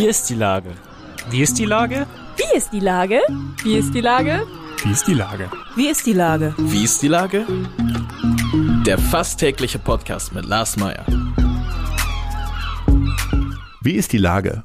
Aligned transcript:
Wie 0.00 0.06
ist 0.06 0.30
die 0.30 0.34
Lage? 0.34 0.70
Wie 1.28 1.42
ist 1.42 1.58
die 1.58 1.66
Lage? 1.66 2.06
Wie 2.38 2.56
ist 2.56 2.70
die 2.72 2.80
Lage? 2.80 3.20
Wie 3.62 3.76
ist 3.76 3.92
die 3.92 4.00
Lage? 4.00 4.46
Wie 4.82 4.92
ist 4.92 5.06
die 5.06 5.12
Lage? 5.12 5.50
Wie 5.76 5.88
ist 5.90 6.06
die 6.06 6.14
Lage? 6.14 6.54
Wie 6.56 6.84
ist 6.84 7.02
die 7.02 7.08
Lage? 7.08 7.44
Der 8.86 8.96
fast 8.96 9.40
tägliche 9.40 9.78
Podcast 9.78 10.32
mit 10.32 10.46
Lars 10.46 10.78
Meyer. 10.78 11.04
Wie 13.82 13.92
ist 13.92 14.14
die 14.14 14.16
Lage? 14.16 14.64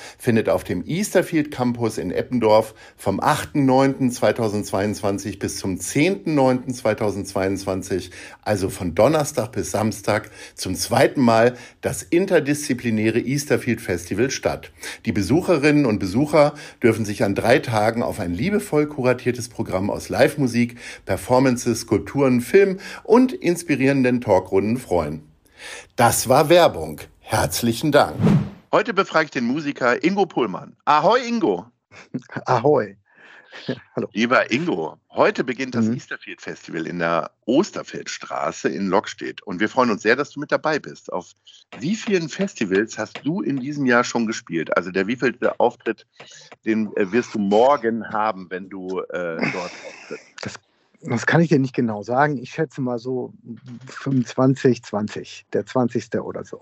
findet 0.17 0.47
auf 0.49 0.63
dem 0.63 0.83
Easterfield 0.85 1.51
Campus 1.51 1.97
in 1.97 2.11
Eppendorf 2.11 2.73
vom 2.97 3.19
8.9.2022 3.19 5.39
bis 5.39 5.57
zum 5.57 5.77
10.9.2022, 5.77 8.11
also 8.41 8.69
von 8.69 8.95
Donnerstag 8.95 9.51
bis 9.51 9.71
Samstag, 9.71 10.31
zum 10.55 10.75
zweiten 10.75 11.19
Mal 11.21 11.55
das 11.81 12.03
interdisziplinäre 12.03 13.19
Easterfield 13.19 13.81
Festival 13.81 14.31
statt. 14.31 14.71
Die 15.05 15.11
Besucherinnen 15.11 15.85
und 15.85 15.99
Besucher 15.99 16.53
dürfen 16.81 17.05
sich 17.05 17.23
an 17.23 17.35
drei 17.35 17.59
Tagen 17.59 18.01
auf 18.03 18.19
ein 18.19 18.33
liebevoll 18.33 18.87
kuratiertes 18.87 19.49
Programm 19.49 19.89
aus 19.89 20.09
Live-Musik, 20.09 20.77
Performances, 21.05 21.81
Skulpturen, 21.81 22.41
Film 22.41 22.79
und 23.03 23.33
inspirierenden 23.33 24.21
Talkrunden 24.21 24.77
freuen. 24.77 25.23
Das 25.95 26.29
war 26.29 26.49
Werbung. 26.49 27.01
Herzlichen 27.19 27.91
Dank. 27.91 28.15
Heute 28.73 28.93
befrage 28.93 29.25
ich 29.25 29.31
den 29.31 29.45
Musiker 29.47 30.01
Ingo 30.01 30.25
Pullmann. 30.25 30.77
Ahoi, 30.85 31.27
Ingo. 31.27 31.65
Ahoi. 32.45 32.95
Hallo. 33.97 34.07
Lieber 34.13 34.49
Ingo, 34.49 34.97
heute 35.09 35.43
beginnt 35.43 35.75
das 35.75 35.87
mhm. 35.87 35.95
Easterfield 35.95 36.39
Festival 36.39 36.87
in 36.87 36.99
der 36.99 37.31
Osterfeldstraße 37.47 38.69
in 38.69 38.87
Lockstedt 38.87 39.41
und 39.41 39.59
wir 39.59 39.67
freuen 39.67 39.91
uns 39.91 40.03
sehr, 40.03 40.15
dass 40.15 40.29
du 40.29 40.39
mit 40.39 40.53
dabei 40.53 40.79
bist. 40.79 41.11
Auf 41.11 41.33
wie 41.79 41.97
vielen 41.97 42.29
Festivals 42.29 42.97
hast 42.97 43.19
du 43.25 43.41
in 43.41 43.59
diesem 43.59 43.85
Jahr 43.85 44.05
schon 44.05 44.25
gespielt? 44.25 44.77
Also 44.77 44.89
der 44.89 45.05
wievielte 45.05 45.59
Auftritt, 45.59 46.07
den 46.63 46.95
äh, 46.95 47.11
wirst 47.11 47.35
du 47.35 47.39
morgen 47.39 48.07
haben, 48.07 48.49
wenn 48.51 48.69
du 48.69 49.01
äh, 49.01 49.35
dort 49.51 49.71
auftrittst? 49.85 50.25
Das, 50.43 50.53
das 51.01 51.25
kann 51.25 51.41
ich 51.41 51.49
dir 51.49 51.59
nicht 51.59 51.75
genau 51.75 52.03
sagen. 52.03 52.37
Ich 52.37 52.51
schätze 52.51 52.79
mal 52.79 52.99
so 52.99 53.33
25, 53.87 54.81
20, 54.81 55.45
der 55.51 55.65
20. 55.65 56.21
oder 56.21 56.45
so. 56.45 56.61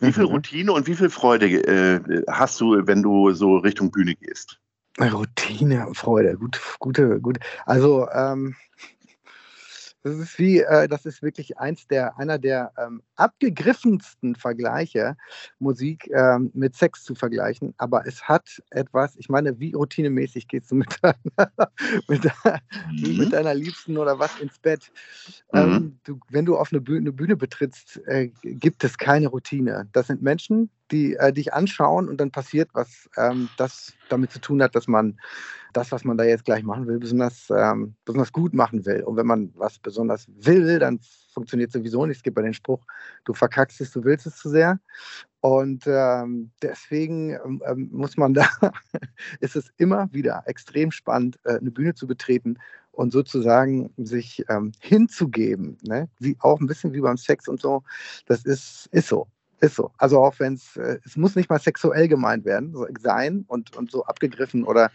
Wie 0.00 0.12
viel 0.12 0.24
mhm. 0.24 0.30
Routine 0.30 0.72
und 0.72 0.86
wie 0.86 0.94
viel 0.94 1.10
Freude 1.10 1.46
äh, 1.46 2.24
hast 2.28 2.60
du, 2.60 2.86
wenn 2.86 3.02
du 3.02 3.32
so 3.32 3.56
Richtung 3.56 3.90
Bühne 3.90 4.14
gehst? 4.14 4.60
Routine, 5.00 5.88
Freude, 5.94 6.36
gut, 6.36 6.60
gute, 6.78 7.20
gute. 7.20 7.40
Also 7.66 8.08
ähm, 8.10 8.56
das 10.02 10.14
ist 10.14 10.38
wie, 10.38 10.60
äh, 10.60 10.88
das 10.88 11.04
ist 11.06 11.22
wirklich 11.22 11.58
eins 11.58 11.86
der, 11.88 12.18
einer 12.18 12.38
der 12.38 12.72
ähm, 12.78 13.02
abgegriffensten 13.16 14.36
Vergleiche, 14.36 15.16
Musik 15.58 16.08
ähm, 16.12 16.50
mit 16.54 16.76
Sex 16.76 17.02
zu 17.02 17.14
vergleichen. 17.14 17.74
Aber 17.78 18.06
es 18.06 18.22
hat 18.22 18.62
etwas, 18.70 19.16
ich 19.16 19.28
meine, 19.28 19.58
wie 19.58 19.72
routinemäßig 19.72 20.48
gehst 20.48 20.70
du 20.70 20.76
mit 20.76 20.88
deiner, 21.02 21.52
mit, 22.08 22.24
mhm. 22.24 23.18
mit 23.18 23.32
deiner 23.32 23.54
Liebsten 23.54 23.96
oder 23.96 24.18
was 24.18 24.38
ins 24.40 24.58
Bett? 24.58 24.92
Ähm, 25.52 25.70
mhm. 25.70 26.00
du, 26.04 26.20
wenn 26.30 26.44
du 26.44 26.56
auf 26.56 26.72
eine 26.72 26.80
Bühne, 26.80 27.00
eine 27.00 27.12
Bühne 27.12 27.36
betrittst, 27.36 28.00
äh, 28.06 28.28
gibt 28.42 28.84
es 28.84 28.98
keine 28.98 29.28
Routine. 29.28 29.88
Das 29.92 30.06
sind 30.06 30.22
Menschen, 30.22 30.70
die 30.90 31.14
äh, 31.14 31.32
dich 31.32 31.52
anschauen 31.52 32.08
und 32.08 32.18
dann 32.18 32.30
passiert 32.30 32.70
was, 32.72 33.08
ähm, 33.16 33.48
das 33.56 33.94
damit 34.08 34.30
zu 34.32 34.40
tun 34.40 34.62
hat, 34.62 34.74
dass 34.74 34.88
man 34.88 35.18
das, 35.72 35.92
was 35.92 36.04
man 36.04 36.16
da 36.16 36.24
jetzt 36.24 36.44
gleich 36.44 36.62
machen 36.62 36.86
will, 36.86 36.98
besonders, 36.98 37.48
ähm, 37.50 37.94
besonders 38.04 38.32
gut 38.32 38.54
machen 38.54 38.84
will. 38.86 39.02
Und 39.02 39.16
wenn 39.16 39.26
man 39.26 39.52
was 39.54 39.78
besonders 39.78 40.26
will, 40.28 40.78
dann 40.78 41.00
funktioniert 41.32 41.70
sowieso 41.70 42.06
nicht. 42.06 42.16
Es 42.16 42.22
gibt 42.22 42.36
ja 42.36 42.42
den 42.42 42.54
Spruch, 42.54 42.84
du 43.24 43.34
verkackst 43.34 43.80
es, 43.80 43.92
du 43.92 44.02
willst 44.04 44.26
es 44.26 44.36
zu 44.36 44.48
sehr. 44.48 44.80
Und 45.40 45.84
ähm, 45.86 46.50
deswegen 46.62 47.30
ähm, 47.30 47.62
ähm 47.66 47.88
muss 47.92 48.16
man 48.16 48.34
da, 48.34 48.48
ist 49.40 49.56
es 49.56 49.70
immer 49.76 50.12
wieder 50.12 50.42
extrem 50.46 50.90
spannend, 50.90 51.38
äh, 51.44 51.58
eine 51.58 51.70
Bühne 51.70 51.94
zu 51.94 52.06
betreten 52.06 52.58
und 52.90 53.12
sozusagen 53.12 53.92
sich 53.96 54.44
ähm, 54.48 54.72
hinzugeben. 54.80 55.78
Ne? 55.82 56.08
Wie, 56.18 56.36
auch 56.40 56.60
ein 56.60 56.66
bisschen 56.66 56.92
wie 56.92 57.00
beim 57.00 57.16
Sex 57.16 57.46
und 57.46 57.60
so. 57.60 57.84
Das 58.26 58.44
ist, 58.44 58.88
ist 58.90 59.08
so. 59.08 59.28
Ist 59.60 59.74
so. 59.74 59.90
Also 59.98 60.20
auch 60.20 60.38
wenn 60.38 60.54
es, 60.54 60.76
äh, 60.76 60.98
es 61.04 61.16
muss 61.16 61.34
nicht 61.34 61.50
mal 61.50 61.58
sexuell 61.58 62.08
gemeint 62.08 62.44
werden, 62.44 62.72
so, 62.72 62.86
sein 63.00 63.44
und, 63.48 63.76
und 63.76 63.90
so 63.90 64.04
abgegriffen 64.04 64.64
oder 64.64 64.90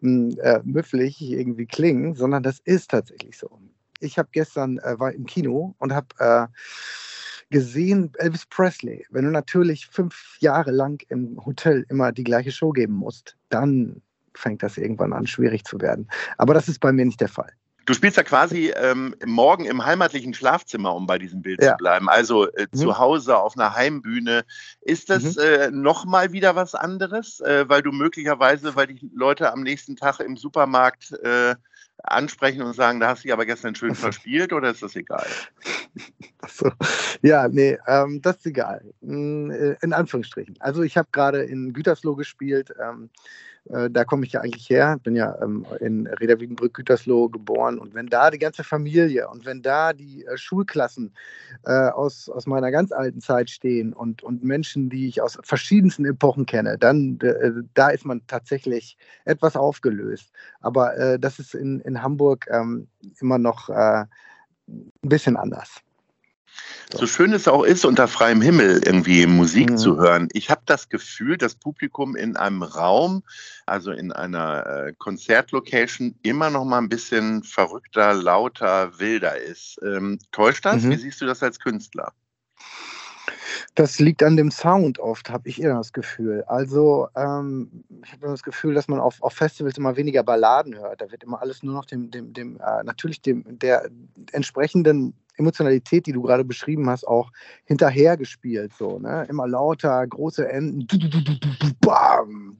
mh, 0.00 0.32
hm, 0.32 0.38
äh, 0.40 0.60
müfflig 0.64 1.20
irgendwie 1.22 1.66
klingen, 1.66 2.14
sondern 2.14 2.42
das 2.42 2.60
ist 2.64 2.90
tatsächlich 2.90 3.38
so. 3.38 3.58
Ich 4.00 4.18
habe 4.18 4.28
gestern, 4.32 4.78
äh, 4.78 4.98
war 4.98 5.12
im 5.12 5.26
Kino 5.26 5.74
und 5.78 5.94
habe 5.94 6.08
äh, 6.18 6.46
gesehen 7.50 8.12
Elvis 8.18 8.46
Presley. 8.46 9.06
Wenn 9.10 9.24
du 9.24 9.30
natürlich 9.30 9.86
fünf 9.86 10.36
Jahre 10.40 10.70
lang 10.70 11.02
im 11.08 11.44
Hotel 11.44 11.84
immer 11.88 12.12
die 12.12 12.24
gleiche 12.24 12.52
Show 12.52 12.70
geben 12.70 12.94
musst, 12.94 13.36
dann 13.48 14.02
fängt 14.34 14.62
das 14.62 14.78
irgendwann 14.78 15.12
an, 15.12 15.26
schwierig 15.26 15.64
zu 15.64 15.80
werden. 15.80 16.08
Aber 16.38 16.54
das 16.54 16.68
ist 16.68 16.80
bei 16.80 16.92
mir 16.92 17.04
nicht 17.04 17.20
der 17.20 17.28
Fall. 17.28 17.52
Du 17.90 17.94
spielst 17.94 18.16
ja 18.16 18.22
quasi 18.22 18.72
ähm, 18.76 19.16
morgen 19.26 19.64
im 19.64 19.84
heimatlichen 19.84 20.32
Schlafzimmer, 20.32 20.94
um 20.94 21.08
bei 21.08 21.18
diesem 21.18 21.42
Bild 21.42 21.60
ja. 21.60 21.72
zu 21.72 21.78
bleiben. 21.78 22.08
Also 22.08 22.46
äh, 22.46 22.68
mhm. 22.70 22.76
zu 22.76 22.98
Hause 22.98 23.36
auf 23.36 23.56
einer 23.56 23.74
Heimbühne. 23.74 24.44
Ist 24.80 25.10
das 25.10 25.34
mhm. 25.34 25.42
äh, 25.42 25.70
nochmal 25.72 26.30
wieder 26.30 26.54
was 26.54 26.76
anderes, 26.76 27.40
äh, 27.40 27.68
weil 27.68 27.82
du 27.82 27.90
möglicherweise, 27.90 28.76
weil 28.76 28.86
die 28.86 29.10
Leute 29.12 29.52
am 29.52 29.64
nächsten 29.64 29.96
Tag 29.96 30.20
im 30.20 30.36
Supermarkt 30.36 31.14
äh, 31.24 31.56
ansprechen 32.04 32.62
und 32.62 32.76
sagen, 32.76 33.00
da 33.00 33.08
hast 33.08 33.24
du 33.24 33.26
dich 33.26 33.32
aber 33.32 33.44
gestern 33.44 33.74
schön 33.74 33.94
verspielt 33.96 34.52
oder 34.52 34.70
ist 34.70 34.84
das 34.84 34.94
egal? 34.94 35.26
So. 36.48 36.70
Ja, 37.22 37.48
nee, 37.48 37.76
ähm, 37.88 38.22
das 38.22 38.36
ist 38.36 38.46
egal. 38.46 38.84
Hm, 39.02 39.50
äh, 39.50 39.74
in 39.82 39.92
Anführungsstrichen. 39.92 40.54
Also 40.60 40.82
ich 40.82 40.96
habe 40.96 41.08
gerade 41.10 41.42
in 41.42 41.72
Gütersloh 41.72 42.14
gespielt. 42.14 42.72
Ähm, 42.80 43.10
äh, 43.68 43.90
da 43.90 44.04
komme 44.04 44.24
ich 44.24 44.32
ja 44.32 44.40
eigentlich 44.40 44.68
her, 44.70 44.98
bin 45.02 45.14
ja 45.14 45.36
ähm, 45.42 45.66
in 45.80 46.06
Reda 46.06 46.34
Gütersloh 46.34 47.28
geboren. 47.28 47.78
Und 47.78 47.94
wenn 47.94 48.06
da 48.06 48.30
die 48.30 48.38
ganze 48.38 48.64
Familie 48.64 49.28
und 49.28 49.44
wenn 49.44 49.62
da 49.62 49.92
die 49.92 50.24
äh, 50.24 50.36
Schulklassen 50.36 51.14
äh, 51.64 51.88
aus, 51.90 52.28
aus 52.28 52.46
meiner 52.46 52.70
ganz 52.70 52.92
alten 52.92 53.20
Zeit 53.20 53.50
stehen 53.50 53.92
und, 53.92 54.22
und 54.22 54.42
Menschen, 54.42 54.88
die 54.88 55.08
ich 55.08 55.20
aus 55.20 55.38
verschiedensten 55.42 56.04
Epochen 56.04 56.46
kenne, 56.46 56.78
dann 56.78 57.18
äh, 57.20 57.52
da 57.74 57.90
ist 57.90 58.06
man 58.06 58.26
tatsächlich 58.26 58.96
etwas 59.24 59.56
aufgelöst. 59.56 60.32
Aber 60.60 61.18
das 61.18 61.38
ist 61.38 61.54
in, 61.54 61.80
in 61.80 62.02
Hamburg 62.02 62.46
ähm, 62.50 62.88
immer 63.20 63.38
noch 63.38 63.68
ein 63.68 64.08
bisschen 65.02 65.36
anders. 65.36 65.82
So 66.92 67.06
schön 67.06 67.32
es 67.32 67.46
auch 67.46 67.62
ist, 67.62 67.84
unter 67.84 68.08
freiem 68.08 68.42
Himmel 68.42 68.82
irgendwie 68.84 69.24
Musik 69.26 69.70
mhm. 69.70 69.76
zu 69.78 69.96
hören. 69.98 70.28
Ich 70.32 70.50
habe 70.50 70.62
das 70.66 70.88
Gefühl, 70.88 71.36
das 71.36 71.54
Publikum 71.54 72.16
in 72.16 72.36
einem 72.36 72.62
Raum, 72.62 73.22
also 73.66 73.92
in 73.92 74.10
einer 74.10 74.66
äh, 74.66 74.92
Konzertlocation, 74.98 76.16
immer 76.22 76.50
noch 76.50 76.64
mal 76.64 76.78
ein 76.78 76.88
bisschen 76.88 77.44
verrückter, 77.44 78.14
lauter, 78.14 78.98
wilder 78.98 79.38
ist. 79.38 79.78
Ähm, 79.84 80.18
täuscht 80.32 80.64
das? 80.64 80.82
Mhm. 80.82 80.90
Wie 80.90 80.96
siehst 80.96 81.20
du 81.20 81.26
das 81.26 81.42
als 81.42 81.60
Künstler? 81.60 82.12
Das 83.76 84.00
liegt 84.00 84.22
an 84.22 84.36
dem 84.36 84.50
Sound 84.50 84.98
oft, 84.98 85.30
habe 85.30 85.48
ich 85.48 85.62
eher 85.62 85.74
das 85.74 85.92
Gefühl. 85.92 86.42
Also 86.48 87.08
ähm, 87.14 87.84
ich 88.04 88.12
habe 88.12 88.26
das 88.26 88.42
Gefühl, 88.42 88.74
dass 88.74 88.88
man 88.88 88.98
auf, 88.98 89.22
auf, 89.22 89.32
Festivals 89.32 89.78
immer 89.78 89.96
weniger 89.96 90.24
Balladen 90.24 90.76
hört. 90.76 91.00
Da 91.00 91.10
wird 91.10 91.22
immer 91.22 91.40
alles 91.40 91.62
nur 91.62 91.74
noch 91.74 91.84
dem, 91.84 92.10
dem, 92.10 92.32
dem 92.32 92.56
äh, 92.56 92.82
natürlich 92.82 93.22
dem 93.22 93.44
der 93.58 93.88
entsprechenden 94.32 95.14
Emotionalität, 95.40 96.06
die 96.06 96.12
du 96.12 96.22
gerade 96.22 96.44
beschrieben 96.44 96.88
hast, 96.88 97.06
auch 97.06 97.32
hinterhergespielt. 97.64 98.72
So, 98.78 98.98
ne? 98.98 99.26
Immer 99.28 99.48
lauter, 99.48 100.06
große 100.06 100.48
Enden. 100.48 100.86
Bam. 101.80 102.58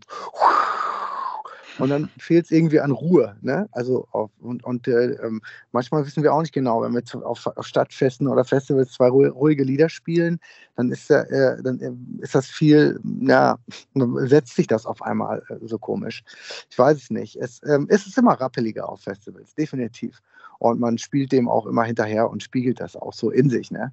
Und 1.80 1.88
dann 1.88 2.10
fehlt 2.18 2.44
es 2.44 2.50
irgendwie 2.50 2.80
an 2.80 2.90
Ruhe. 2.90 3.36
Ne? 3.40 3.68
Also 3.72 4.06
auf, 4.10 4.30
und, 4.40 4.62
und 4.64 4.86
äh, 4.86 5.12
ähm, 5.14 5.40
manchmal 5.72 6.04
wissen 6.04 6.22
wir 6.22 6.34
auch 6.34 6.42
nicht 6.42 6.52
genau, 6.52 6.82
wenn 6.82 6.92
wir 6.92 7.02
auf, 7.26 7.46
auf, 7.46 7.66
Stadtfesten 7.66 8.28
oder 8.28 8.44
Festivals 8.44 8.92
zwei 8.92 9.08
ruhige 9.08 9.64
Lieder 9.64 9.88
spielen, 9.88 10.38
dann 10.76 10.90
ist, 10.90 11.10
äh, 11.10 11.56
dann 11.62 11.80
äh, 11.80 12.22
ist 12.22 12.34
das 12.34 12.46
viel, 12.46 13.00
ja, 13.20 13.58
dann 13.94 14.28
setzt 14.28 14.56
sich 14.56 14.66
das 14.66 14.84
auf 14.84 15.00
einmal 15.02 15.42
äh, 15.48 15.66
so 15.66 15.78
komisch. 15.78 16.22
Ich 16.68 16.78
weiß 16.78 16.98
es 16.98 17.10
nicht. 17.10 17.36
Es, 17.36 17.62
ähm, 17.64 17.86
es 17.88 18.06
ist 18.06 18.18
immer 18.18 18.34
rappeliger 18.34 18.88
auf 18.88 19.00
Festivals, 19.00 19.54
definitiv. 19.54 20.20
Und 20.60 20.78
man 20.78 20.98
spielt 20.98 21.32
dem 21.32 21.48
auch 21.48 21.66
immer 21.66 21.84
hinterher 21.84 22.30
und 22.30 22.42
spiegelt 22.42 22.80
das 22.80 22.94
auch 22.94 23.14
so 23.14 23.30
in 23.30 23.48
sich. 23.48 23.70
Ne? 23.70 23.92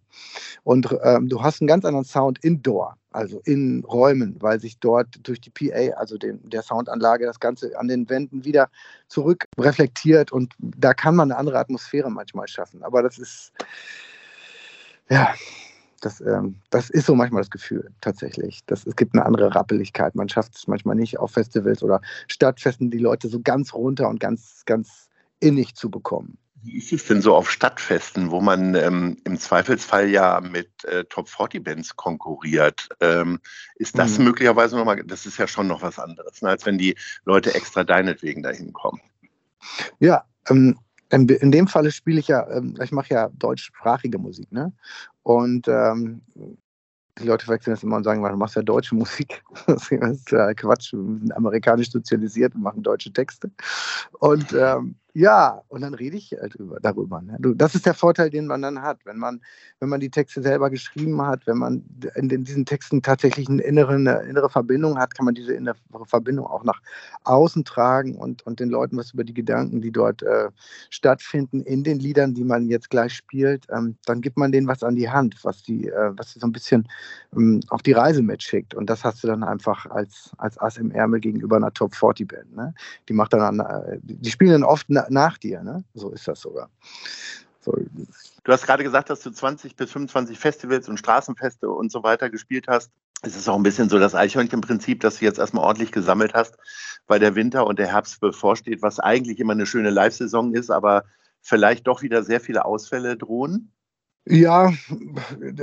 Und 0.63 0.95
ähm, 1.01 1.29
du 1.29 1.41
hast 1.41 1.61
einen 1.61 1.67
ganz 1.67 1.85
anderen 1.85 2.05
Sound 2.05 2.43
indoor, 2.43 2.97
also 3.11 3.41
in 3.45 3.85
Räumen, 3.85 4.35
weil 4.39 4.59
sich 4.59 4.77
dort 4.77 5.07
durch 5.23 5.39
die 5.39 5.49
PA, 5.49 5.97
also 5.97 6.17
den, 6.17 6.41
der 6.49 6.61
Soundanlage, 6.61 7.25
das 7.25 7.39
Ganze 7.39 7.79
an 7.79 7.87
den 7.87 8.09
Wänden 8.09 8.43
wieder 8.43 8.69
zurück 9.07 9.45
reflektiert 9.57 10.33
und 10.33 10.53
da 10.59 10.93
kann 10.93 11.15
man 11.15 11.31
eine 11.31 11.39
andere 11.39 11.57
Atmosphäre 11.57 12.11
manchmal 12.11 12.49
schaffen. 12.49 12.83
Aber 12.83 13.01
das 13.01 13.17
ist, 13.17 13.53
ja, 15.09 15.33
das, 16.01 16.19
ähm, 16.19 16.55
das 16.69 16.89
ist 16.89 17.05
so 17.05 17.15
manchmal 17.15 17.43
das 17.43 17.49
Gefühl 17.49 17.91
tatsächlich. 18.01 18.59
Das, 18.65 18.85
es 18.85 18.97
gibt 18.97 19.13
eine 19.13 19.25
andere 19.25 19.55
Rappeligkeit. 19.55 20.15
Man 20.15 20.27
schafft 20.27 20.57
es 20.57 20.67
manchmal 20.67 20.97
nicht 20.97 21.17
auf 21.17 21.31
Festivals 21.31 21.81
oder 21.81 22.01
Stadtfesten, 22.27 22.91
die 22.91 22.99
Leute 22.99 23.29
so 23.29 23.39
ganz 23.39 23.73
runter 23.73 24.09
und 24.09 24.19
ganz, 24.19 24.63
ganz 24.65 25.07
innig 25.39 25.75
zu 25.75 25.89
bekommen. 25.89 26.37
Wie 26.67 26.79
ist 26.79 26.91
es 26.91 27.05
denn 27.05 27.21
so 27.21 27.33
auf 27.33 27.49
Stadtfesten, 27.49 28.29
wo 28.29 28.41
man 28.41 28.75
ähm, 28.75 29.15
im 29.23 29.39
Zweifelsfall 29.39 30.09
ja 30.09 30.41
mit 30.41 30.83
äh, 30.83 31.05
Top 31.05 31.29
40 31.29 31.63
Bands 31.63 31.95
konkurriert? 31.95 32.89
Ähm, 32.99 33.39
ist 33.75 33.97
das 33.97 34.17
mhm. 34.17 34.25
möglicherweise 34.25 34.75
nochmal, 34.75 35.01
das 35.05 35.25
ist 35.25 35.37
ja 35.37 35.47
schon 35.47 35.67
noch 35.67 35.81
was 35.81 35.97
anderes, 35.97 36.41
ne, 36.41 36.49
als 36.49 36.65
wenn 36.65 36.77
die 36.77 36.97
Leute 37.23 37.55
extra 37.55 37.85
deinetwegen 37.85 38.43
dahin 38.43 38.73
kommen? 38.73 38.99
Ja, 39.99 40.25
ähm, 40.49 40.77
in, 41.09 41.29
in 41.29 41.53
dem 41.53 41.67
Falle 41.67 41.89
spiele 41.89 42.19
ich 42.19 42.27
ja, 42.27 42.45
ähm, 42.49 42.77
ich 42.83 42.91
mache 42.91 43.13
ja 43.13 43.29
deutschsprachige 43.29 44.17
Musik, 44.17 44.51
ne? 44.51 44.73
Und 45.23 45.69
ähm, 45.69 46.21
die 47.17 47.27
Leute 47.27 47.47
wechseln 47.47 47.73
das 47.73 47.83
immer 47.83 47.95
und 47.95 48.03
sagen, 48.03 48.21
du 48.21 48.37
machst 48.37 48.57
ja 48.57 48.61
deutsche 48.61 48.93
Musik. 48.93 49.41
Das 49.67 49.89
ist 49.89 50.31
ja 50.31 50.53
Quatsch. 50.53 50.91
Wir 50.91 50.99
sind 50.99 51.35
amerikanisch 51.35 51.91
sozialisiert 51.91 52.55
und 52.55 52.61
machen 52.61 52.83
deutsche 52.83 53.11
Texte. 53.13 53.51
Und 54.19 54.53
ähm, 54.53 54.95
ja, 55.17 55.63
und 55.69 55.81
dann 55.81 55.95
rede 55.95 56.15
ich 56.15 56.31
halt 56.39 56.53
über, 56.53 56.79
darüber. 56.79 57.23
Ne? 57.23 57.37
Du, 57.39 57.55
das 57.55 57.73
ist 57.73 57.87
der 57.87 57.95
Vorteil, 57.95 58.29
den 58.29 58.45
man 58.45 58.61
dann 58.61 58.83
hat, 58.83 58.99
wenn 59.03 59.17
man, 59.17 59.41
wenn 59.79 59.89
man 59.89 59.99
die 59.99 60.11
Texte 60.11 60.43
selber 60.43 60.69
geschrieben 60.69 61.19
hat, 61.23 61.47
wenn 61.47 61.57
man 61.57 61.83
in, 62.13 62.29
in 62.29 62.43
diesen 62.43 62.67
Texten 62.67 63.01
tatsächlich 63.01 63.49
eine 63.49 63.63
innere, 63.63 63.95
eine 63.95 64.19
innere 64.29 64.47
Verbindung 64.47 64.99
hat, 64.99 65.15
kann 65.15 65.25
man 65.25 65.33
diese 65.33 65.55
innere 65.55 65.75
Verbindung 66.05 66.45
auch 66.45 66.63
nach 66.63 66.79
außen 67.23 67.65
tragen 67.65 68.15
und, 68.15 68.45
und 68.45 68.59
den 68.59 68.69
Leuten 68.69 68.95
was 68.95 69.11
über 69.11 69.23
die 69.23 69.33
Gedanken, 69.33 69.81
die 69.81 69.91
dort 69.91 70.21
äh, 70.21 70.49
stattfinden, 70.91 71.61
in 71.61 71.83
den 71.83 71.97
Liedern, 71.97 72.35
die 72.35 72.43
man 72.43 72.67
jetzt 72.67 72.91
gleich 72.91 73.13
spielt, 73.13 73.65
ähm, 73.71 73.97
dann 74.05 74.21
gibt 74.21 74.37
man 74.37 74.51
denen 74.51 74.67
was 74.67 74.83
an 74.83 74.95
die 74.95 75.09
Hand, 75.09 75.39
was 75.41 75.63
die, 75.63 75.87
äh, 75.87 76.11
was 76.15 76.33
die 76.33 76.39
so 76.39 76.45
ein 76.45 76.51
bisschen 76.51 76.87
ähm, 77.35 77.61
auf 77.69 77.81
die 77.81 77.93
Reise 77.93 78.21
mitschickt. 78.21 78.75
Und 78.75 78.87
das 78.87 79.03
hast 79.03 79.23
du 79.23 79.27
dann 79.27 79.43
einfach 79.43 79.87
als, 79.87 80.29
als 80.37 80.61
Ass 80.61 80.77
im 80.77 80.91
Ärmel 80.91 81.21
gegenüber 81.21 81.55
einer 81.55 81.73
Top 81.73 81.95
40 81.95 82.27
Band. 82.27 82.55
Ne? 82.55 82.75
Die 83.09 83.13
macht 83.13 83.33
dann, 83.33 83.61
äh, 83.61 83.97
die 84.03 84.29
spielen 84.29 84.51
dann 84.51 84.63
oft 84.63 84.87
nach 85.09 85.37
dir. 85.37 85.63
Ne? 85.63 85.83
So 85.93 86.09
ist 86.11 86.27
das 86.27 86.39
sogar. 86.39 86.69
So. 87.59 87.77
Du 88.43 88.51
hast 88.51 88.65
gerade 88.65 88.83
gesagt, 88.83 89.09
dass 89.09 89.19
du 89.21 89.31
20 89.31 89.75
bis 89.75 89.91
25 89.91 90.39
Festivals 90.39 90.87
und 90.87 90.97
Straßenfeste 90.97 91.69
und 91.69 91.91
so 91.91 92.03
weiter 92.03 92.29
gespielt 92.29 92.67
hast. 92.67 92.91
Es 93.23 93.35
ist 93.35 93.49
auch 93.49 93.55
ein 93.55 93.63
bisschen 93.63 93.89
so 93.89 93.99
das 93.99 94.13
Eichhörnchen-Prinzip, 94.15 95.01
dass 95.01 95.19
du 95.19 95.25
jetzt 95.25 95.39
erstmal 95.39 95.65
ordentlich 95.65 95.91
gesammelt 95.91 96.33
hast, 96.33 96.55
weil 97.07 97.19
der 97.19 97.35
Winter 97.35 97.65
und 97.65 97.79
der 97.79 97.87
Herbst 97.87 98.19
bevorsteht, 98.19 98.81
was 98.81 98.99
eigentlich 98.99 99.39
immer 99.39 99.53
eine 99.53 99.65
schöne 99.65 99.89
Live-Saison 99.89 100.53
ist, 100.53 100.69
aber 100.69 101.03
vielleicht 101.41 101.87
doch 101.87 102.03
wieder 102.03 102.23
sehr 102.23 102.39
viele 102.39 102.65
Ausfälle 102.65 103.17
drohen. 103.17 103.71
Ja, 104.29 104.73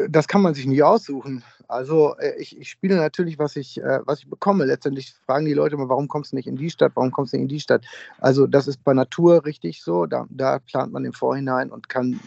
das 0.09 0.27
kann 0.27 0.41
man 0.41 0.55
sich 0.55 0.67
nie 0.67 0.83
aussuchen. 0.83 1.43
Also 1.69 2.17
äh, 2.17 2.35
ich, 2.39 2.59
ich 2.59 2.71
spiele 2.71 2.97
natürlich, 2.97 3.39
was 3.39 3.57
ich, 3.57 3.79
äh, 3.79 4.01
was 4.07 4.21
ich 4.21 4.29
bekomme. 4.29 4.65
Letztendlich 4.65 5.15
fragen 5.27 5.45
die 5.45 5.53
Leute 5.53 5.75
immer, 5.75 5.89
warum 5.89 6.09
kommst 6.09 6.33
du 6.33 6.37
nicht 6.37 6.47
in 6.47 6.57
die 6.57 6.71
Stadt, 6.71 6.93
warum 6.95 7.11
kommst 7.11 7.33
du 7.33 7.37
nicht 7.37 7.43
in 7.43 7.49
die 7.49 7.61
Stadt? 7.61 7.85
Also 8.19 8.47
das 8.47 8.67
ist 8.67 8.83
bei 8.83 8.95
Natur 8.95 9.45
richtig 9.45 9.83
so. 9.83 10.07
Da, 10.07 10.27
da 10.31 10.59
plant 10.61 10.93
man 10.93 11.05
im 11.05 11.13
Vorhinein 11.13 11.71
und 11.71 11.89
kann 11.89 12.21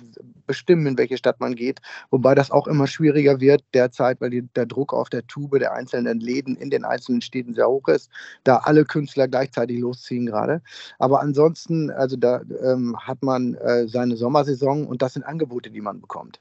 bestimmen, 0.47 0.87
in 0.87 0.97
welche 0.97 1.17
Stadt 1.17 1.39
man 1.39 1.55
geht. 1.55 1.79
Wobei 2.09 2.33
das 2.33 2.49
auch 2.49 2.67
immer 2.67 2.87
schwieriger 2.87 3.39
wird 3.39 3.63
derzeit, 3.73 4.19
weil 4.21 4.31
die, 4.31 4.41
der 4.55 4.65
Druck 4.65 4.93
auf 4.93 5.09
der 5.09 5.25
Tube 5.27 5.59
der 5.59 5.73
einzelnen 5.73 6.19
Läden 6.19 6.55
in 6.55 6.69
den 6.69 6.85
einzelnen 6.85 7.21
Städten 7.21 7.53
sehr 7.53 7.67
hoch 7.67 7.87
ist, 7.87 8.09
da 8.43 8.57
alle 8.57 8.85
Künstler 8.85 9.27
gleichzeitig 9.27 9.79
losziehen 9.79 10.25
gerade. 10.25 10.61
Aber 10.99 11.21
ansonsten, 11.21 11.91
also 11.91 12.15
da 12.15 12.41
ähm, 12.63 12.97
hat 12.99 13.21
man 13.21 13.55
äh, 13.55 13.87
seine 13.87 14.17
Sommersaison 14.17 14.87
und 14.87 15.01
das 15.01 15.13
sind 15.13 15.23
Angebote, 15.23 15.69
die 15.69 15.81
man 15.81 16.01
bekommt. 16.01 16.39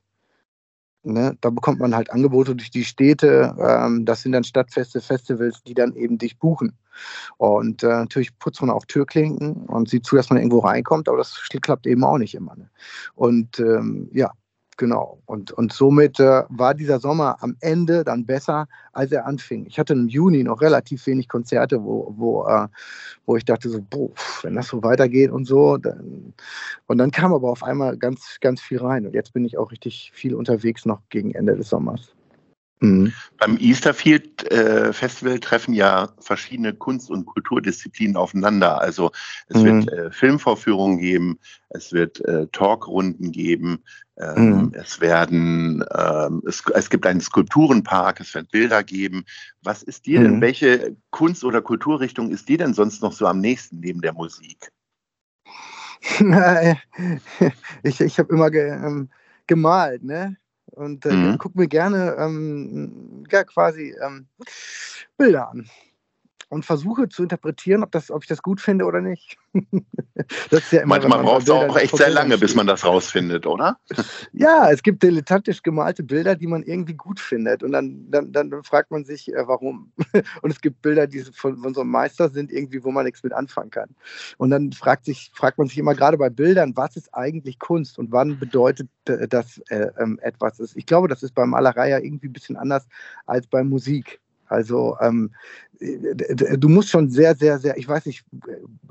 Ne? 1.06 1.36
Da 1.40 1.50
bekommt 1.50 1.78
man 1.78 1.94
halt 1.94 2.10
Angebote 2.10 2.56
durch 2.56 2.70
die 2.70 2.84
Städte. 2.84 3.54
Ähm, 3.60 4.04
das 4.04 4.22
sind 4.22 4.32
dann 4.32 4.42
Stadtfeste, 4.42 5.00
Festivals, 5.00 5.62
die 5.62 5.74
dann 5.74 5.94
eben 5.94 6.18
dich 6.18 6.38
buchen. 6.38 6.76
Und 7.36 7.82
äh, 7.82 7.88
natürlich 7.88 8.38
putzt 8.38 8.60
man 8.60 8.70
auch 8.70 8.84
Türklinken 8.86 9.66
und 9.66 9.88
sieht 9.88 10.06
zu, 10.06 10.16
dass 10.16 10.30
man 10.30 10.38
irgendwo 10.38 10.60
reinkommt, 10.60 11.08
aber 11.08 11.18
das 11.18 11.40
klappt 11.62 11.86
eben 11.86 12.04
auch 12.04 12.18
nicht 12.18 12.34
immer. 12.34 12.54
Ne? 12.56 12.70
Und 13.14 13.58
ähm, 13.58 14.08
ja, 14.12 14.32
Genau. 14.78 15.22
Und, 15.24 15.52
und 15.52 15.72
somit 15.72 16.20
äh, 16.20 16.42
war 16.48 16.74
dieser 16.74 17.00
Sommer 17.00 17.42
am 17.42 17.56
Ende 17.60 18.04
dann 18.04 18.26
besser, 18.26 18.68
als 18.92 19.10
er 19.10 19.26
anfing. 19.26 19.64
Ich 19.66 19.78
hatte 19.78 19.94
im 19.94 20.08
Juni 20.08 20.42
noch 20.42 20.60
relativ 20.60 21.06
wenig 21.06 21.28
Konzerte, 21.28 21.82
wo, 21.82 22.12
wo, 22.16 22.46
äh, 22.46 22.68
wo 23.24 23.36
ich 23.36 23.44
dachte 23.46 23.70
so, 23.70 23.80
boah, 23.80 24.10
wenn 24.42 24.54
das 24.54 24.68
so 24.68 24.82
weitergeht 24.82 25.30
und 25.30 25.46
so. 25.46 25.78
Dann, 25.78 26.34
und 26.86 26.98
dann 26.98 27.10
kam 27.10 27.32
aber 27.32 27.50
auf 27.50 27.62
einmal 27.62 27.96
ganz, 27.96 28.36
ganz 28.40 28.60
viel 28.60 28.78
rein. 28.78 29.06
Und 29.06 29.14
jetzt 29.14 29.32
bin 29.32 29.46
ich 29.46 29.56
auch 29.56 29.70
richtig 29.70 30.12
viel 30.14 30.34
unterwegs 30.34 30.84
noch 30.84 31.00
gegen 31.08 31.34
Ende 31.34 31.56
des 31.56 31.70
Sommers. 31.70 32.15
Mhm. 32.80 33.12
Beim 33.38 33.56
Easterfield 33.58 34.50
äh, 34.50 34.92
Festival 34.92 35.40
treffen 35.40 35.72
ja 35.72 36.10
verschiedene 36.20 36.74
Kunst- 36.74 37.10
und 37.10 37.24
Kulturdisziplinen 37.24 38.16
aufeinander. 38.16 38.80
Also 38.80 39.12
es 39.48 39.62
mhm. 39.62 39.64
wird 39.64 39.92
äh, 39.92 40.10
Filmvorführungen 40.10 40.98
geben, 40.98 41.38
es 41.70 41.92
wird 41.92 42.20
äh, 42.26 42.46
Talkrunden 42.52 43.32
geben, 43.32 43.82
ähm, 44.18 44.48
mhm. 44.48 44.72
es 44.74 45.00
werden, 45.00 45.84
ähm, 45.96 46.42
es, 46.46 46.62
es, 46.74 46.90
gibt 46.90 47.06
einen 47.06 47.20
Skulpturenpark, 47.20 48.20
es 48.20 48.34
wird 48.34 48.50
Bilder 48.50 48.84
geben. 48.84 49.24
Was 49.62 49.82
ist 49.82 50.04
dir 50.06 50.20
denn, 50.20 50.36
mhm. 50.36 50.40
welche 50.42 50.96
Kunst- 51.10 51.44
oder 51.44 51.62
Kulturrichtung 51.62 52.30
ist 52.30 52.48
dir 52.48 52.58
denn 52.58 52.74
sonst 52.74 53.02
noch 53.02 53.12
so 53.12 53.26
am 53.26 53.40
nächsten 53.40 53.80
neben 53.80 54.02
der 54.02 54.12
Musik? 54.12 54.70
ich 57.82 58.00
ich 58.00 58.18
habe 58.18 58.32
immer 58.32 58.50
ge, 58.50 58.68
ähm, 58.68 59.08
gemalt, 59.46 60.04
ne? 60.04 60.36
Und 60.76 61.04
äh, 61.06 61.12
mhm. 61.12 61.38
gucke 61.38 61.58
mir 61.58 61.68
gerne 61.68 62.16
ähm, 62.18 63.24
ja, 63.30 63.44
quasi 63.44 63.94
ähm, 64.02 64.26
Bilder 65.16 65.50
an 65.50 65.68
und 66.48 66.64
versuche 66.64 67.08
zu 67.08 67.22
interpretieren, 67.22 67.82
ob, 67.82 67.90
das, 67.90 68.10
ob 68.10 68.22
ich 68.22 68.28
das 68.28 68.40
gut 68.40 68.60
finde 68.60 68.84
oder 68.84 69.00
nicht. 69.00 69.36
das 70.50 70.64
ist 70.64 70.72
ja 70.72 70.82
immer, 70.82 70.98
Manchmal 70.98 71.22
braucht 71.22 71.42
es 71.42 71.50
auch 71.50 71.76
echt 71.76 71.96
sehr 71.96 72.10
lange, 72.10 72.38
bis 72.38 72.54
man 72.54 72.66
das 72.66 72.84
rausfindet, 72.84 73.46
oder? 73.46 73.78
ja, 74.32 74.70
es 74.70 74.82
gibt 74.82 75.02
dilettantisch 75.02 75.62
gemalte 75.62 76.04
Bilder, 76.04 76.36
die 76.36 76.46
man 76.46 76.62
irgendwie 76.62 76.94
gut 76.94 77.18
findet. 77.18 77.62
Und 77.64 77.72
dann, 77.72 78.10
dann, 78.10 78.32
dann 78.32 78.62
fragt 78.62 78.92
man 78.92 79.04
sich, 79.04 79.32
äh, 79.32 79.46
warum. 79.46 79.92
und 80.42 80.50
es 80.50 80.60
gibt 80.60 80.82
Bilder, 80.82 81.08
die 81.08 81.22
von, 81.22 81.58
von 81.58 81.74
so 81.74 81.80
einem 81.80 81.90
Meister 81.90 82.28
sind, 82.28 82.52
irgendwie, 82.52 82.84
wo 82.84 82.92
man 82.92 83.04
nichts 83.04 83.24
mit 83.24 83.32
anfangen 83.32 83.70
kann. 83.70 83.90
Und 84.38 84.50
dann 84.50 84.72
fragt, 84.72 85.04
sich, 85.04 85.32
fragt 85.34 85.58
man 85.58 85.66
sich 85.66 85.78
immer 85.78 85.94
gerade 85.94 86.16
bei 86.16 86.30
Bildern, 86.30 86.76
was 86.76 86.96
ist 86.96 87.12
eigentlich 87.12 87.58
Kunst 87.58 87.98
und 87.98 88.12
wann 88.12 88.38
bedeutet 88.38 88.88
äh, 89.06 89.26
das 89.26 89.58
äh, 89.68 89.88
ähm, 89.98 90.20
etwas? 90.22 90.60
Ich 90.76 90.86
glaube, 90.86 91.08
das 91.08 91.24
ist 91.24 91.34
bei 91.34 91.44
Malerei 91.44 91.90
ja 91.90 91.98
irgendwie 91.98 92.28
ein 92.28 92.32
bisschen 92.32 92.56
anders 92.56 92.86
als 93.26 93.48
bei 93.48 93.64
Musik. 93.64 94.20
Also 94.48 94.96
ähm, 95.00 95.32
du 95.78 96.68
musst 96.68 96.90
schon 96.90 97.10
sehr, 97.10 97.34
sehr, 97.34 97.58
sehr, 97.58 97.76
ich 97.76 97.88
weiß 97.88 98.06
nicht, 98.06 98.24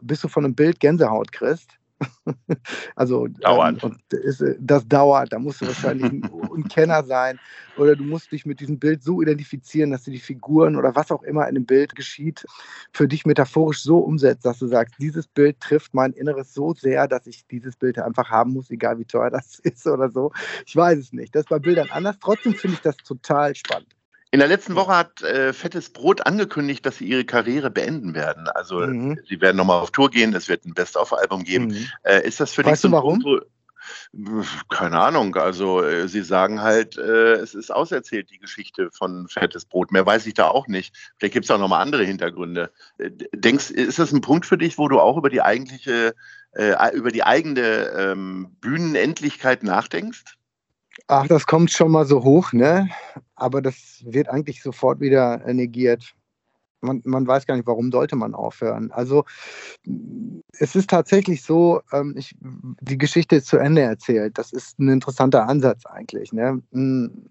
bist 0.02 0.24
du 0.24 0.28
von 0.28 0.46
einem 0.46 0.56
Bild 0.56 0.80
Gänsehaut 0.80 1.32
kriegst? 1.32 1.78
also 2.96 3.28
dauert. 3.28 3.84
Ähm, 3.84 3.98
ist, 4.10 4.44
das 4.60 4.88
dauert, 4.88 5.32
da 5.32 5.40
musst 5.40 5.62
du 5.62 5.68
wahrscheinlich 5.68 6.12
ein, 6.12 6.24
ein, 6.56 6.68
Kenner 6.68 7.04
sein 7.04 7.40
oder 7.78 7.96
du 7.96 8.04
musst 8.04 8.32
dich 8.32 8.46
mit 8.46 8.60
diesem 8.60 8.80
Bild 8.80 9.04
so 9.04 9.22
identifizieren, 9.22 9.92
dass 9.92 10.04
du 10.04 10.12
die 10.12 10.20
Figuren 10.20 10.76
oder 10.76 10.96
was 10.96 11.12
auch 11.12 11.24
immer 11.24 11.48
in 11.48 11.56
dem 11.56 11.66
Bild 11.66 11.96
geschieht, 11.96 12.46
für 12.92 13.08
dich 13.08 13.26
metaphorisch 13.26 13.82
so 13.82 14.00
umsetzt, 14.00 14.46
dass 14.46 14.60
du 14.60 14.68
sagst, 14.68 14.96
dieses 15.00 15.28
Bild 15.28 15.60
trifft 15.60 15.94
mein 15.94 16.12
Inneres 16.14 16.54
so 16.54 16.74
sehr, 16.74 17.08
dass 17.08 17.28
ich 17.28 17.48
dieses 17.48 17.76
Bild 17.76 17.98
einfach 18.00 18.30
haben 18.30 18.54
muss, 18.54 18.70
egal 18.70 19.00
wie 19.00 19.06
teuer 19.06 19.30
das 19.30 19.60
ist 19.64 19.88
oder 19.88 20.10
so. 20.10 20.32
Ich 20.66 20.76
weiß 20.76 21.00
es 21.00 21.14
nicht. 21.14 21.34
Das 21.34 21.44
ist 21.44 21.50
bei 21.50 21.60
Bildern 21.60 21.90
anders. 21.92 22.18
Trotzdem 22.20 22.54
finde 22.54 22.76
ich 22.76 22.82
das 22.82 22.98
total 22.98 23.56
spannend. 23.56 23.96
In 24.32 24.40
der 24.40 24.48
letzten 24.48 24.76
Woche 24.76 24.96
hat 24.96 25.22
äh, 25.22 25.54
Fettes 25.54 25.90
Brot 25.92 26.26
angekündigt, 26.26 26.86
dass 26.86 26.98
sie 26.98 27.06
ihre 27.06 27.26
Karriere 27.26 27.70
beenden 27.70 28.14
werden. 28.14 28.48
Also 28.50 28.80
mhm. 28.80 29.20
sie 29.28 29.40
werden 29.40 29.58
nochmal 29.58 29.80
auf 29.80 29.92
Tour 29.92 30.10
gehen, 30.10 30.34
es 30.34 30.50
wird 30.50 30.66
ein 30.66 30.74
Best-of-Album 30.74 31.44
geben. 31.44 31.68
Mhm. 31.68 31.88
Äh, 32.04 32.28
ist 32.28 32.40
das 32.40 32.52
für 32.52 32.66
weißt 32.66 32.84
dich 32.84 32.90
so 32.90 32.92
warum? 32.92 33.22
Punkt, 33.22 33.46
keine 34.70 35.00
Ahnung. 35.00 35.36
Also 35.36 35.82
äh, 35.82 36.08
sie 36.08 36.22
sagen 36.22 36.62
halt, 36.62 36.98
äh, 36.98 37.34
es 37.34 37.54
ist 37.56 37.74
auserzählt, 37.74 38.30
die 38.32 38.40
Geschichte 38.40 38.90
von 38.92 39.28
Fettes 39.28 39.66
Brot. 39.66 39.92
Mehr 39.92 40.06
weiß 40.06 40.26
ich 40.26 40.34
da 40.34 40.48
auch 40.48 40.68
nicht. 40.68 40.96
Vielleicht 41.18 41.34
gibt 41.34 41.46
es 41.46 41.52
auch 41.52 41.60
nochmal 41.60 41.82
andere 41.82 42.04
Hintergründe. 42.04 42.72
Äh, 42.98 43.12
denkst, 43.34 43.72
ist 43.72 44.00
das 44.00 44.12
ein 44.12 44.22
Punkt 44.22 44.46
für 44.46 44.58
dich, 44.58 44.78
wo 44.78 44.88
du 44.88 45.00
auch 45.00 45.18
über 45.18 45.30
die 45.30 45.42
eigentliche, 45.42 46.16
äh, 46.54 46.96
über 46.96 47.12
die 47.12 47.24
eigene 47.24 47.90
ähm, 47.98 48.56
Bühnenendlichkeit 48.62 49.64
nachdenkst? 49.64 50.24
Ach, 51.08 51.28
das 51.28 51.46
kommt 51.46 51.72
schon 51.72 51.92
mal 51.92 52.06
so 52.06 52.24
hoch, 52.24 52.54
ne? 52.54 52.90
Aber 53.36 53.62
das 53.62 54.04
wird 54.06 54.30
eigentlich 54.30 54.62
sofort 54.62 55.00
wieder 55.00 55.38
negiert. 55.54 56.16
man, 56.82 57.02
man 57.04 57.28
weiß 57.28 57.46
gar 57.46 57.56
nicht, 57.56 57.68
warum 57.68 57.92
sollte 57.92 58.16
man 58.16 58.34
aufhören. 58.34 58.92
Also 58.92 59.26
es 60.60 60.76
ist 60.76 60.90
tatsächlich 60.90 61.44
so, 61.44 61.82
ähm, 61.92 62.16
ich, 62.18 62.36
die 62.82 62.98
Geschichte 62.98 63.38
ist 63.38 63.48
zu 63.48 63.58
Ende 63.58 63.82
erzählt. 63.82 64.38
Das 64.38 64.54
ist 64.54 64.80
ein 64.80 64.90
interessanter 64.90 65.48
Ansatz 65.48 65.86
eigentlich. 65.86 66.32
Ne? 66.32 66.62
Hm, 66.72 67.30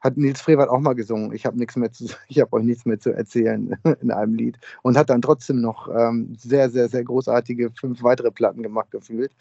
hat 0.00 0.16
Nils 0.16 0.40
Frevert 0.40 0.68
auch 0.70 0.80
mal 0.80 0.94
gesungen. 0.94 1.32
Ich 1.32 1.46
habe 1.46 1.58
nichts 1.58 1.76
mehr 1.76 1.92
zu, 1.92 2.06
ich 2.28 2.40
habe 2.40 2.52
euch 2.54 2.64
nichts 2.64 2.84
mehr 2.84 2.98
zu 2.98 3.10
erzählen 3.10 3.76
in 4.00 4.10
einem 4.10 4.34
Lied 4.34 4.58
und 4.82 4.96
hat 4.96 5.10
dann 5.10 5.22
trotzdem 5.22 5.60
noch 5.60 5.88
ähm, 5.88 6.34
sehr, 6.38 6.70
sehr, 6.70 6.88
sehr 6.88 7.04
großartige 7.04 7.70
fünf 7.70 8.02
weitere 8.02 8.30
Platten 8.30 8.62
gemacht 8.62 8.90
gefühlt. 8.90 9.32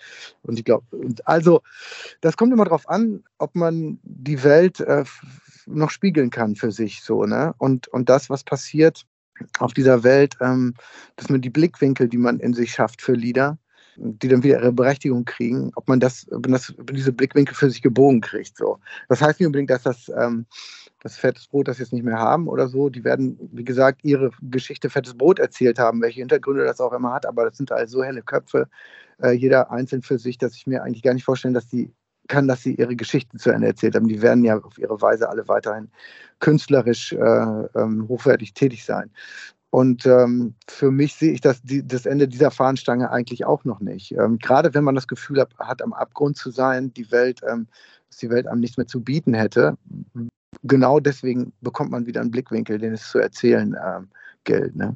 Und 0.44 0.60
ich 0.60 0.66
glaube, 0.66 0.86
also 1.26 1.62
das 2.22 2.38
kommt 2.38 2.54
immer 2.54 2.66
darauf 2.66 2.88
an, 2.90 3.24
ob 3.38 3.56
man 3.56 4.00
die 4.04 4.44
Welt 4.44 4.80
äh, 4.82 5.04
noch 5.76 5.92
spiegeln 5.92 6.30
kann 6.30 6.56
für 6.56 6.72
sich 6.72 7.02
so, 7.02 7.26
ne? 7.26 7.54
Und, 7.58 7.88
und 7.90 8.10
das, 8.10 8.30
was 8.30 8.44
passiert, 8.44 9.06
auf 9.60 9.74
dieser 9.74 10.04
Welt, 10.04 10.36
ähm, 10.42 10.74
dass 11.16 11.30
man 11.30 11.42
die 11.42 11.50
Blickwinkel, 11.50 12.08
die 12.08 12.18
man 12.18 12.40
in 12.40 12.54
sich 12.54 12.72
schafft 12.72 13.02
für 13.02 13.14
Lieder, 13.14 13.58
die 13.96 14.28
dann 14.28 14.44
wieder 14.44 14.60
ihre 14.60 14.72
Berechtigung 14.72 15.26
kriegen, 15.26 15.72
ob 15.76 15.88
man 15.88 16.00
das, 16.00 16.28
man 16.32 16.52
das, 16.52 16.74
diese 16.92 17.12
Blickwinkel 17.12 17.56
für 17.56 17.70
sich 17.70 17.82
gebogen 17.82 18.22
kriegt. 18.22 18.58
So. 18.58 18.80
Das 19.10 19.22
heißt 19.22 19.40
nicht 19.40 19.48
unbedingt, 19.48 19.70
dass 19.70 19.84
das, 19.84 20.10
ähm, 20.16 20.46
das 21.02 21.18
Fettes 21.18 21.48
Brot 21.48 21.68
das 21.68 21.80
jetzt 21.80 21.94
nicht 21.94 22.04
mehr 22.04 22.18
haben 22.18 22.48
oder 22.48 22.68
so. 22.68 22.90
Die 22.90 23.04
werden, 23.04 23.38
wie 23.52 23.64
gesagt, 23.64 24.04
ihre 24.04 24.32
Geschichte 24.42 24.90
Fettes 24.90 25.18
Brot 25.18 25.40
erzählt 25.40 25.80
haben, 25.80 26.02
welche 26.02 26.20
Hintergründe 26.20 26.64
das 26.64 26.80
auch 26.82 26.94
immer 26.94 27.14
hat, 27.14 27.26
aber 27.26 27.46
das 27.46 27.58
sind 27.58 27.72
halt 27.72 27.90
so 27.90 28.04
helle 28.04 28.22
Köpfe, 28.22 28.70
äh, 29.22 29.32
jeder 29.32 29.72
einzeln 29.72 30.02
für 30.02 30.18
sich, 30.18 30.38
dass 30.38 30.56
ich 30.56 30.68
mir 30.68 30.84
eigentlich 30.84 31.04
gar 31.04 31.14
nicht 31.14 31.26
vorstellen, 31.26 31.54
dass 31.54 31.68
die 31.68 31.94
kann, 32.30 32.48
dass 32.48 32.64
sie 32.64 32.76
ihre 32.76 32.96
Geschichten 32.96 33.38
zu 33.38 33.50
Ende 33.50 33.68
erzählt 33.68 33.96
haben. 33.96 34.08
Die 34.08 34.22
werden 34.22 34.46
ja 34.46 34.58
auf 34.58 34.78
ihre 34.78 35.02
Weise 35.02 35.30
alle 35.30 35.48
weiterhin 35.48 35.90
künstlerisch 36.40 37.12
äh, 37.12 37.18
ähm, 37.18 38.08
hochwertig 38.08 38.54
tätig 38.54 38.86
sein. 38.86 39.12
Und 39.72 40.06
ähm, 40.06 40.56
für 40.68 40.90
mich 40.90 41.16
sehe 41.16 41.34
ich 41.34 41.42
das, 41.42 41.62
die, 41.62 41.86
das 41.86 42.06
Ende 42.06 42.28
dieser 42.28 42.50
Fahnenstange 42.50 43.12
eigentlich 43.12 43.46
auch 43.46 43.66
noch 43.66 43.82
nicht. 43.82 44.14
Ähm, 44.14 44.40
gerade 44.40 44.74
wenn 44.74 44.84
man 44.84 44.96
das 44.96 45.08
Gefühl 45.08 45.42
hat, 45.42 45.54
hat, 45.60 45.82
am 45.82 45.94
Abgrund 45.94 46.38
zu 46.38 46.50
sein, 46.50 46.94
die 46.94 47.12
Welt, 47.12 47.42
ähm, 47.48 47.68
dass 48.08 48.18
die 48.18 48.30
Welt 48.30 48.48
einem 48.48 48.62
nichts 48.62 48.78
mehr 48.78 48.88
zu 48.88 49.02
bieten 49.02 49.36
hätte, 49.36 49.78
genau 50.64 51.00
deswegen 51.00 51.54
bekommt 51.62 51.92
man 51.92 52.08
wieder 52.08 52.22
einen 52.22 52.32
Blickwinkel, 52.32 52.80
den 52.80 52.94
es 52.94 53.10
zu 53.10 53.20
erzählen 53.20 53.76
ähm, 53.86 54.10
gilt. 54.44 54.76
Ne? 54.76 54.96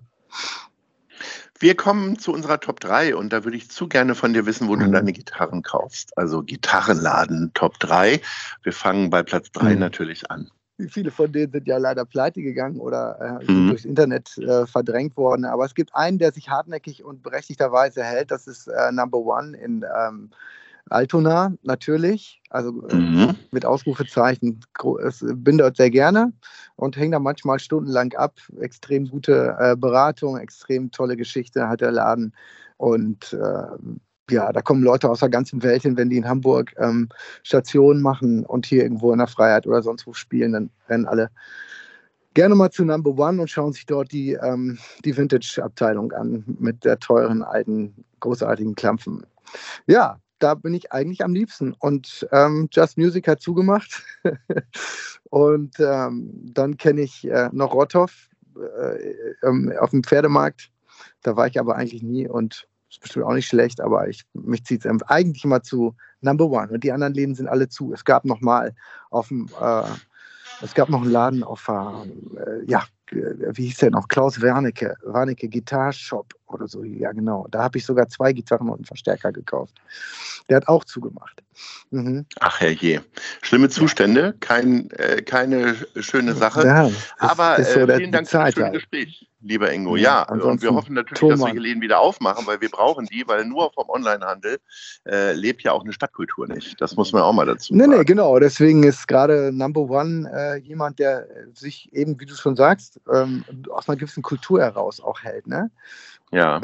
Wir 1.60 1.75
kommen 1.75 2.20
zu 2.20 2.34
unserer 2.34 2.60
Top 2.60 2.80
3 2.80 3.15
und 3.15 3.32
da 3.32 3.44
würde 3.44 3.58
ich 3.58 3.70
zu 3.70 3.88
gerne 3.88 4.15
von 4.15 4.34
dir 4.34 4.46
wissen, 4.46 4.68
wo 4.68 4.75
du 4.75 4.86
mhm. 4.86 4.92
deine 4.92 5.13
Gitarren 5.13 5.62
kaufst. 5.62 6.18
Also 6.18 6.44
Gitarrenladen 6.44 7.51
Top 7.53 7.80
3. 7.80 8.22
Wir 8.63 8.74
fangen 8.74 9.10
bei 9.10 9.24
Platz 9.24 9.51
3 9.51 9.74
mhm. 9.74 9.80
natürlich 9.80 10.30
an. 10.30 10.50
Viele 10.89 11.12
von 11.12 11.32
denen 11.32 11.51
sind 11.51 11.68
ja 11.68 11.77
leider 11.77 12.03
pleite 12.03 12.42
gegangen 12.42 12.80
oder 12.80 13.39
äh, 13.42 13.51
mhm. 13.51 13.68
durchs 13.68 13.86
Internet 13.86 14.38
äh, 14.39 14.65
verdrängt 14.65 15.15
worden. 15.15 15.46
Aber 15.46 15.65
es 15.65 15.75
gibt 15.75 15.94
einen, 15.96 16.18
der 16.18 16.32
sich 16.32 16.50
hartnäckig 16.50 17.03
und 17.03 17.22
berechtigterweise 17.22 18.03
hält. 18.03 18.32
Das 18.32 18.48
ist 18.48 18.68
äh, 18.68 18.92
Number 18.92 19.20
One 19.20 19.56
in 19.56 19.86
ähm, 19.96 20.32
Altona 20.89 21.53
natürlich, 21.63 22.41
also 22.49 22.87
äh, 22.89 22.95
mhm. 22.95 23.35
mit 23.51 23.65
Ausrufezeichen. 23.65 24.59
Ich 25.07 25.23
bin 25.35 25.57
dort 25.57 25.77
sehr 25.77 25.89
gerne 25.89 26.33
und 26.75 26.97
hänge 26.97 27.11
da 27.11 27.19
manchmal 27.19 27.59
stundenlang 27.59 28.13
ab. 28.13 28.39
Extrem 28.59 29.07
gute 29.07 29.55
äh, 29.59 29.75
Beratung, 29.75 30.37
extrem 30.37 30.91
tolle 30.91 31.15
Geschichte 31.15 31.67
hat 31.69 31.81
der 31.81 31.91
Laden. 31.91 32.33
Und 32.77 33.33
äh, 33.33 34.33
ja, 34.33 34.51
da 34.51 34.61
kommen 34.61 34.83
Leute 34.83 35.09
aus 35.09 35.19
der 35.19 35.29
ganzen 35.29 35.63
Welt 35.63 35.83
hin, 35.83 35.97
wenn 35.97 36.09
die 36.09 36.17
in 36.17 36.27
Hamburg 36.27 36.73
ähm, 36.77 37.09
Stationen 37.43 38.01
machen 38.01 38.45
und 38.45 38.65
hier 38.65 38.83
irgendwo 38.83 39.11
in 39.11 39.19
der 39.19 39.27
Freiheit 39.27 39.67
oder 39.67 39.81
sonst 39.81 40.07
wo 40.07 40.13
spielen, 40.13 40.53
dann 40.53 40.69
rennen 40.89 41.07
alle 41.07 41.29
gerne 42.33 42.55
mal 42.55 42.71
zu 42.71 42.83
Number 42.83 43.11
One 43.11 43.41
und 43.41 43.49
schauen 43.49 43.73
sich 43.73 43.85
dort 43.85 44.11
die, 44.11 44.33
ähm, 44.33 44.77
die 45.05 45.15
Vintage-Abteilung 45.15 46.11
an 46.13 46.43
mit 46.59 46.83
der 46.83 46.99
teuren, 46.99 47.43
alten, 47.43 48.05
großartigen 48.19 48.75
Klampfen. 48.75 49.25
Ja, 49.87 50.17
da 50.43 50.55
bin 50.55 50.73
ich 50.73 50.91
eigentlich 50.91 51.23
am 51.23 51.33
liebsten. 51.33 51.73
Und 51.79 52.27
ähm, 52.31 52.67
Just 52.71 52.97
Music 52.97 53.27
hat 53.27 53.41
zugemacht. 53.41 54.03
und 55.29 55.79
ähm, 55.79 56.29
dann 56.53 56.75
kenne 56.75 57.01
ich 57.01 57.25
äh, 57.29 57.50
noch 57.53 57.73
Rotthoff 57.73 58.29
äh, 58.57 59.13
ähm, 59.47 59.71
auf 59.79 59.91
dem 59.91 60.03
Pferdemarkt. 60.03 60.69
Da 61.21 61.38
war 61.38 61.47
ich 61.47 61.59
aber 61.59 61.77
eigentlich 61.77 62.03
nie 62.03 62.27
und 62.27 62.67
ist 62.89 63.00
bestimmt 63.00 63.25
auch 63.25 63.33
nicht 63.33 63.47
schlecht, 63.47 63.79
aber 63.79 64.09
ich, 64.09 64.23
mich 64.33 64.65
zieht 64.65 64.85
es 64.85 65.01
eigentlich 65.03 65.45
immer 65.45 65.63
zu 65.63 65.95
Number 66.19 66.45
One. 66.45 66.71
Und 66.71 66.83
die 66.83 66.91
anderen 66.91 67.13
Läden 67.13 67.35
sind 67.35 67.47
alle 67.47 67.69
zu. 67.69 67.93
Es 67.93 68.03
gab 68.03 68.25
noch 68.25 68.41
mal 68.41 68.75
auf 69.09 69.29
dem, 69.29 69.47
äh, 69.62 69.83
es 70.62 70.73
gab 70.73 70.89
noch 70.89 71.01
einen 71.01 71.12
Laden 71.12 71.43
auf, 71.43 71.67
äh, 71.69 72.65
ja, 72.67 72.83
wie 73.09 73.65
hieß 73.65 73.77
der 73.77 73.91
noch? 73.91 74.07
Klaus 74.07 74.41
Wernicke, 74.41 74.95
Wernicke 75.05 75.47
Guitar 75.47 75.93
Shop 75.93 76.33
oder 76.53 76.67
so. 76.67 76.83
Ja, 76.83 77.12
genau. 77.12 77.48
Da 77.51 77.63
habe 77.63 77.77
ich 77.77 77.86
sogar 77.86 78.07
zwei 78.10 78.33
Gitarren 78.33 78.69
und 78.69 78.75
einen 78.75 78.86
Verstärker 78.86 79.31
gekauft. 79.31 79.74
Der 80.50 80.57
hat 80.57 80.67
auch 80.67 80.83
zugemacht. 80.83 81.43
Mhm. 81.91 82.25
Ach 82.39 82.60
herrje. 82.60 83.03
Schlimme 83.41 83.69
Zustände, 83.69 84.36
kein, 84.39 84.89
äh, 84.91 85.22
keine 85.22 85.75
schöne 85.95 86.33
Sache. 86.33 86.65
Ja, 86.65 86.89
Aber 87.19 87.63
so 87.63 87.79
äh, 87.79 87.98
vielen 87.98 88.12
Dank 88.12 88.27
für 88.27 88.38
das 88.38 88.53
schöne 88.53 88.65
halt. 88.65 88.75
Gespräch 88.75 89.27
lieber 89.43 89.71
Ingo. 89.71 89.95
Ja, 89.95 90.25
ja 90.27 90.43
und 90.43 90.62
wir 90.62 90.73
hoffen 90.73 90.93
natürlich, 90.93 91.19
Thomann. 91.19 91.39
dass 91.39 91.53
wir 91.53 91.62
Läden 91.62 91.81
wieder 91.81 92.00
aufmachen, 92.00 92.47
weil 92.47 92.62
wir 92.62 92.69
brauchen 92.69 93.05
die, 93.05 93.23
weil 93.27 93.45
nur 93.45 93.71
vom 93.73 93.89
Onlinehandel 93.89 94.59
äh, 95.05 95.33
lebt 95.33 95.63
ja 95.63 95.71
auch 95.71 95.83
eine 95.83 95.93
Stadtkultur 95.93 96.47
nicht. 96.47 96.79
Das 96.81 96.95
muss 96.95 97.12
man 97.12 97.21
auch 97.21 97.33
mal 97.33 97.45
dazu 97.45 97.73
sagen. 97.73 97.89
Nee, 97.89 97.97
nee, 97.97 98.03
genau. 98.03 98.39
Deswegen 98.39 98.83
ist 98.83 99.07
gerade 99.07 99.51
Number 99.51 99.81
One 99.81 100.29
äh, 100.33 100.57
jemand, 100.59 101.00
der 101.00 101.27
sich 101.53 101.91
eben, 101.93 102.19
wie 102.19 102.25
du 102.25 102.35
schon 102.35 102.55
sagst, 102.55 103.00
ähm, 103.12 103.43
aus 103.69 103.88
einer 103.88 103.97
gewissen 103.97 104.23
Kultur 104.23 104.62
heraus 104.62 105.00
auch 105.00 105.21
hält. 105.21 105.47
Ne? 105.47 105.69
Ja. 106.31 106.62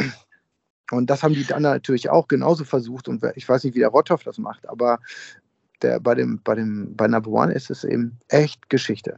Und 0.91 1.09
das 1.09 1.21
haben 1.21 1.33
die 1.33 1.45
dann 1.45 1.61
natürlich 1.61 2.09
auch 2.09 2.27
genauso 2.27 2.63
versucht. 2.63 3.07
Und 3.07 3.23
ich 3.35 3.47
weiß 3.47 3.63
nicht, 3.63 3.75
wie 3.75 3.79
der 3.79 3.89
Rotthoff 3.89 4.23
das 4.23 4.37
macht, 4.37 4.67
aber 4.67 4.99
der, 5.81 5.99
bei, 5.99 6.15
dem, 6.15 6.41
bei, 6.43 6.55
dem, 6.55 6.95
bei 6.95 7.07
Number 7.07 7.29
One 7.29 7.53
ist 7.53 7.69
es 7.69 7.83
eben 7.83 8.17
echt 8.27 8.69
Geschichte. 8.69 9.17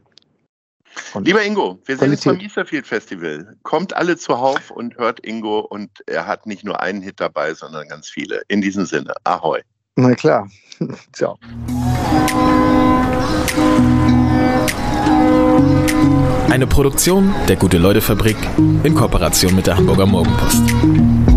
Und 1.14 1.26
Lieber 1.26 1.42
Ingo, 1.42 1.78
wir 1.84 1.96
sehen 1.96 2.10
uns 2.10 2.24
beim 2.24 2.40
Easterfield 2.40 2.86
Festival. 2.86 3.56
Kommt 3.62 3.94
alle 3.94 4.16
zuhauf 4.16 4.70
und 4.70 4.96
hört 4.96 5.24
Ingo 5.24 5.60
und 5.60 5.90
er 6.06 6.26
hat 6.26 6.46
nicht 6.46 6.64
nur 6.64 6.80
einen 6.80 7.02
Hit 7.02 7.20
dabei, 7.20 7.54
sondern 7.54 7.88
ganz 7.88 8.08
viele. 8.08 8.42
In 8.48 8.60
diesem 8.60 8.86
Sinne, 8.86 9.14
ahoi. 9.24 9.60
Na 9.96 10.14
klar. 10.14 10.48
Ciao. 11.12 11.38
Eine 16.50 16.66
Produktion 16.66 17.34
der 17.48 17.56
Gute-Leute-Fabrik 17.56 18.36
in 18.84 18.94
Kooperation 18.94 19.56
mit 19.56 19.66
der 19.66 19.76
Hamburger 19.76 20.06
Morgenpost. 20.06 21.31